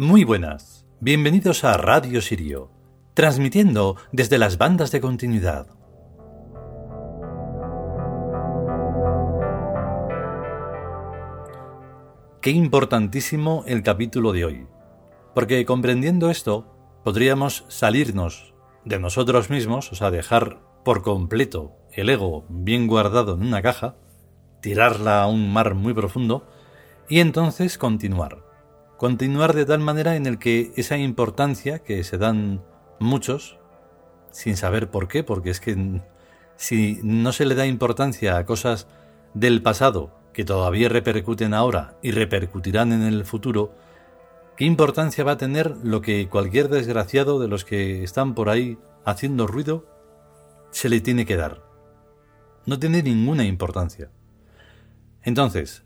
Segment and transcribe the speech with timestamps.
[0.00, 2.70] Muy buenas, bienvenidos a Radio Sirio,
[3.14, 5.66] transmitiendo desde las bandas de continuidad.
[12.40, 14.66] Qué importantísimo el capítulo de hoy,
[15.34, 22.44] porque comprendiendo esto, podríamos salirnos de nosotros mismos, o sea, dejar por completo el ego
[22.48, 23.96] bien guardado en una caja,
[24.60, 26.46] tirarla a un mar muy profundo
[27.08, 28.47] y entonces continuar
[28.98, 32.64] continuar de tal manera en el que esa importancia que se dan
[32.98, 33.58] muchos,
[34.32, 36.02] sin saber por qué, porque es que
[36.56, 38.88] si no se le da importancia a cosas
[39.34, 43.72] del pasado que todavía repercuten ahora y repercutirán en el futuro,
[44.56, 48.78] ¿qué importancia va a tener lo que cualquier desgraciado de los que están por ahí
[49.04, 49.86] haciendo ruido
[50.72, 51.62] se le tiene que dar?
[52.66, 54.10] No tiene ninguna importancia.
[55.22, 55.84] Entonces,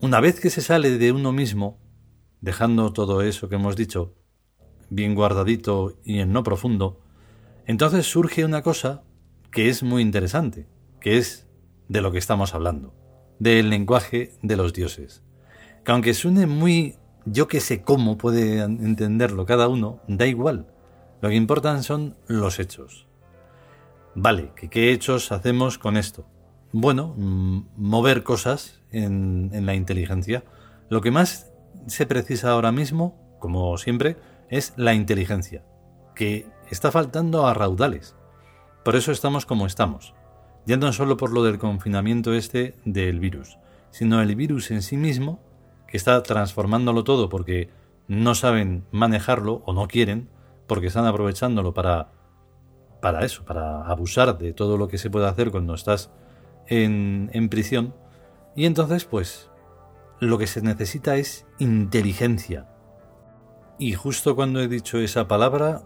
[0.00, 1.78] una vez que se sale de uno mismo,
[2.40, 4.14] dejando todo eso que hemos dicho
[4.88, 7.00] bien guardadito y en no profundo,
[7.66, 9.02] entonces surge una cosa
[9.50, 10.68] que es muy interesante,
[11.00, 11.48] que es
[11.88, 12.94] de lo que estamos hablando,
[13.38, 15.22] del lenguaje de los dioses.
[15.84, 20.66] Que aunque suene muy yo que sé cómo puede entenderlo cada uno, da igual.
[21.20, 23.06] Lo que importan son los hechos.
[24.14, 26.26] Vale, ¿qué hechos hacemos con esto?
[26.72, 30.44] Bueno, mm, mover cosas en, la inteligencia.
[30.88, 31.52] Lo que más
[31.86, 34.16] se precisa ahora mismo, como siempre,
[34.48, 35.64] es la inteligencia,
[36.14, 38.16] que está faltando a raudales.
[38.84, 40.14] Por eso estamos como estamos.
[40.66, 43.58] Ya no solo por lo del confinamiento este del virus,
[43.90, 45.40] sino el virus en sí mismo,
[45.86, 47.70] que está transformándolo todo porque
[48.08, 50.28] no saben manejarlo o no quieren,
[50.66, 52.10] porque están aprovechándolo para,
[53.00, 56.10] para eso, para abusar de todo lo que se puede hacer cuando estás
[56.66, 57.94] en, en prisión
[58.54, 59.50] y entonces, pues,
[60.18, 62.68] lo que se necesita es inteligencia.
[63.78, 65.82] Y justo cuando he dicho esa palabra,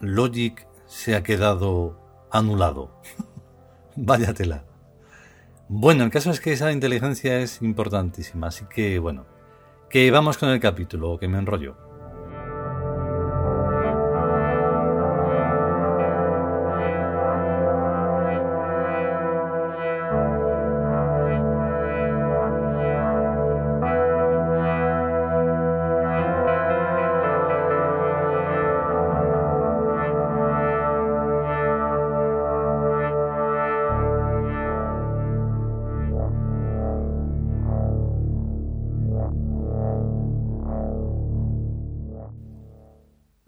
[0.00, 1.98] Logic se ha quedado
[2.30, 2.90] anulado.
[3.96, 4.64] Váyatela.
[5.68, 9.26] Bueno, el caso es que esa inteligencia es importantísima, así que bueno,
[9.90, 11.85] que vamos con el capítulo, que me enrollo.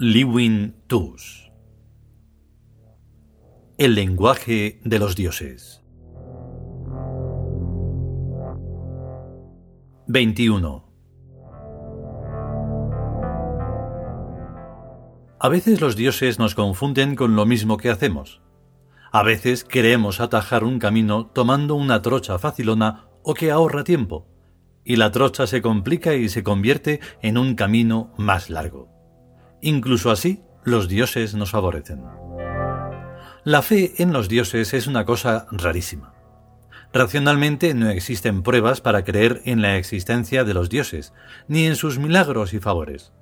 [0.00, 1.50] Liwin Tus
[3.78, 5.82] El lenguaje de los dioses
[10.06, 10.88] 21
[15.40, 18.40] A veces los dioses nos confunden con lo mismo que hacemos.
[19.10, 24.28] A veces queremos atajar un camino tomando una trocha facilona o que ahorra tiempo,
[24.84, 28.97] y la trocha se complica y se convierte en un camino más largo.
[29.60, 32.02] Incluso así, los dioses nos favorecen.
[33.44, 36.14] La fe en los dioses es una cosa rarísima.
[36.92, 41.12] Racionalmente no existen pruebas para creer en la existencia de los dioses,
[41.46, 43.12] ni en sus milagros y favores.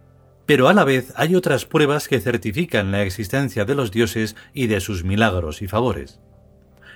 [0.46, 4.68] Pero a la vez hay otras pruebas que certifican la existencia de los dioses y
[4.68, 6.20] de sus milagros y favores.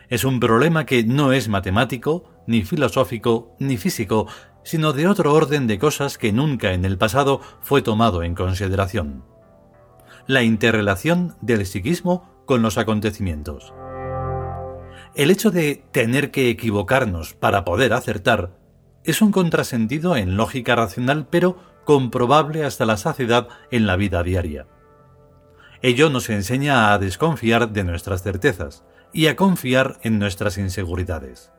[0.08, 4.26] Es un problema que no es matemático, ni filosófico, ni físico,
[4.64, 9.29] sino de otro orden de cosas que nunca en el pasado fue tomado en consideración.
[10.26, 13.72] La interrelación del psiquismo con los acontecimientos.
[15.14, 18.56] El hecho de tener que equivocarnos para poder acertar
[19.04, 24.66] es un contrasentido en lógica racional, pero comprobable hasta la saciedad en la vida diaria.
[25.82, 31.50] Ello nos enseña a desconfiar de nuestras certezas y a confiar en nuestras inseguridades.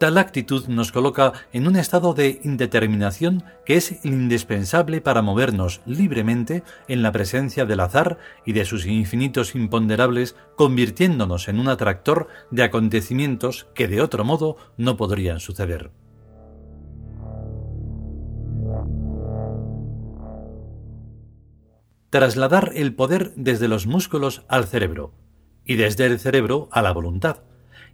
[0.00, 6.62] Tal actitud nos coloca en un estado de indeterminación que es indispensable para movernos libremente
[6.88, 8.16] en la presencia del azar
[8.46, 14.56] y de sus infinitos imponderables, convirtiéndonos en un atractor de acontecimientos que de otro modo
[14.78, 15.90] no podrían suceder.
[22.08, 25.12] Trasladar el poder desde los músculos al cerebro
[25.66, 27.42] y desde el cerebro a la voluntad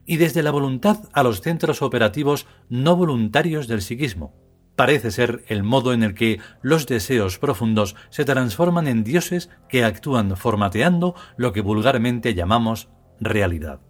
[0.06, 4.35] y desde la voluntad a los centros operativos no voluntarios del psiquismo.
[4.76, 9.85] Parece ser el modo en el que los deseos profundos se transforman en dioses que
[9.85, 12.88] actúan formateando lo que vulgarmente llamamos
[13.19, 13.81] realidad.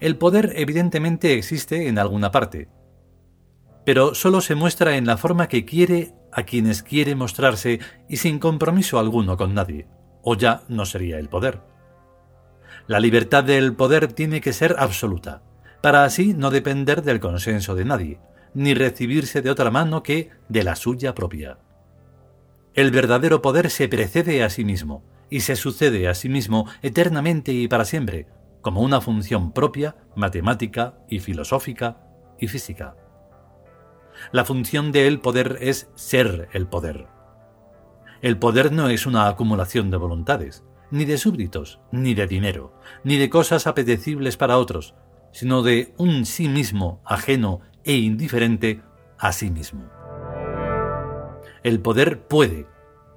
[0.00, 2.68] El poder evidentemente existe en alguna parte,
[3.86, 8.38] pero solo se muestra en la forma que quiere a quienes quiere mostrarse y sin
[8.38, 9.88] compromiso alguno con nadie,
[10.22, 11.73] o ya no sería el poder.
[12.86, 15.42] La libertad del poder tiene que ser absoluta,
[15.80, 18.20] para así no depender del consenso de nadie,
[18.52, 21.58] ni recibirse de otra mano que de la suya propia.
[22.74, 27.52] El verdadero poder se precede a sí mismo, y se sucede a sí mismo eternamente
[27.52, 28.26] y para siempre,
[28.60, 31.98] como una función propia, matemática y filosófica
[32.38, 32.96] y física.
[34.30, 37.06] La función del poder es ser el poder.
[38.22, 40.64] El poder no es una acumulación de voluntades,
[40.94, 44.94] ni de súbditos, ni de dinero, ni de cosas apetecibles para otros,
[45.32, 48.80] sino de un sí mismo ajeno e indiferente
[49.18, 49.90] a sí mismo.
[51.64, 52.68] El poder puede,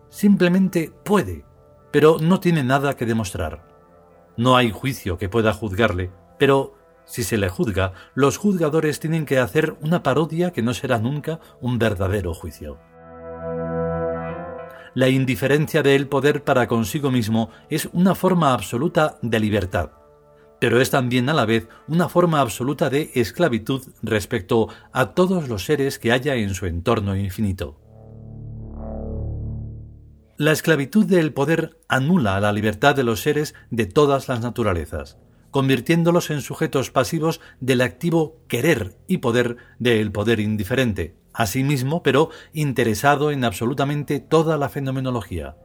[0.10, 1.46] simplemente puede,
[1.92, 3.68] pero no tiene nada que demostrar.
[4.38, 6.10] No hay juicio que pueda juzgarle,
[6.40, 6.74] pero
[7.06, 11.40] si se le juzga, los juzgadores tienen que hacer una parodia que no será nunca
[11.62, 12.80] un verdadero juicio.
[14.98, 19.92] La indiferencia del poder para consigo mismo es una forma absoluta de libertad,
[20.60, 25.66] pero es también a la vez una forma absoluta de esclavitud respecto a todos los
[25.66, 27.80] seres que haya en su entorno infinito.
[30.36, 35.20] La esclavitud del poder anula la libertad de los seres de todas las naturalezas,
[35.52, 43.32] convirtiéndolos en sujetos pasivos del activo querer y poder del poder indiferente, asimismo, pero interesado
[43.32, 45.56] en absolutamente toda la fenomenología.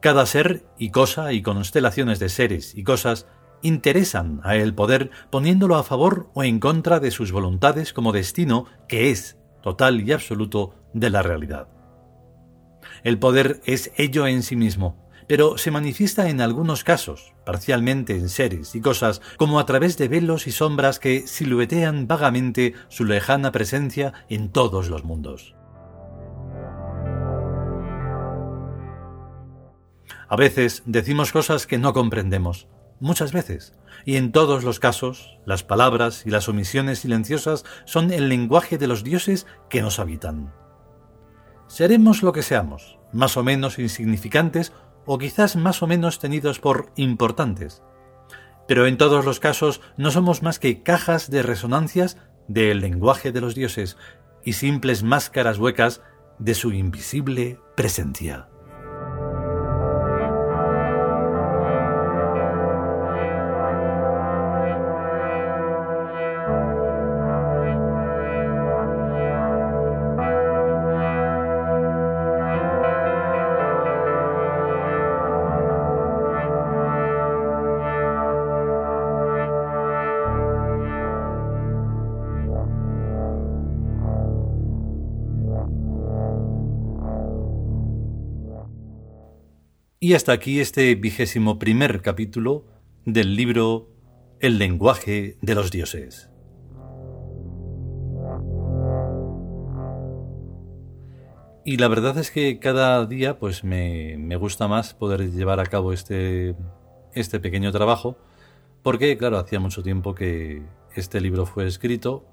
[0.00, 3.28] Cada ser y cosa y constelaciones de seres y cosas
[3.62, 8.66] interesan a el poder poniéndolo a favor o en contra de sus voluntades como destino
[8.88, 11.68] que es total y absoluto de la realidad.
[13.04, 18.28] El poder es ello en sí mismo, pero se manifiesta en algunos casos, parcialmente en
[18.28, 23.50] seres y cosas, como a través de velos y sombras que siluetean vagamente su lejana
[23.50, 25.54] presencia en todos los mundos.
[30.28, 32.68] A veces decimos cosas que no comprendemos,
[33.00, 33.72] muchas veces,
[34.04, 38.86] y en todos los casos, las palabras y las omisiones silenciosas son el lenguaje de
[38.86, 40.52] los dioses que nos habitan.
[41.68, 44.74] Seremos lo que seamos, más o menos insignificantes
[45.06, 47.82] o quizás más o menos tenidos por importantes.
[48.68, 52.18] Pero en todos los casos no somos más que cajas de resonancias
[52.48, 53.96] del lenguaje de los dioses
[54.44, 56.02] y simples máscaras huecas
[56.38, 58.48] de su invisible presencia.
[90.04, 92.64] Y hasta aquí este vigésimo primer capítulo
[93.04, 93.88] del libro
[94.40, 96.28] El lenguaje de los dioses.
[101.64, 105.66] Y la verdad es que cada día pues me, me, gusta más poder llevar a
[105.66, 106.56] cabo este,
[107.14, 108.18] este pequeño trabajo,
[108.82, 110.64] porque claro, hacía mucho tiempo que
[110.96, 112.26] este libro fue escrito,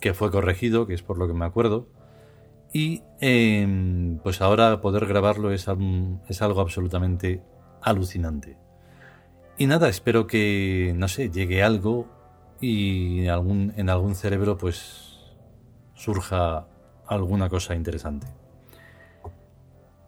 [0.00, 1.86] que fue corregido, que es por lo que me acuerdo,
[2.72, 7.42] y em, pues ahora poder grabarlo es, algo absolutamente
[7.82, 8.56] alucinante.
[9.58, 12.06] Y nada, espero que, no sé, llegue algo
[12.60, 15.34] y en algún cerebro pues
[15.94, 16.66] surja
[17.06, 18.26] alguna cosa interesante.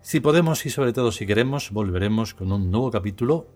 [0.01, 3.47] Si podemos y sobre todo si queremos, volveremos con un nuevo capítulo.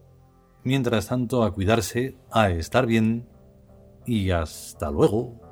[0.64, 3.26] Mientras tanto, a cuidarse, a estar bien
[4.06, 5.47] y hasta luego.